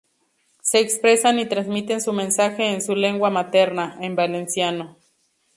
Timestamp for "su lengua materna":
2.81-3.99